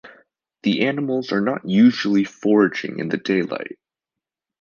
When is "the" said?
0.63-0.87, 3.09-3.17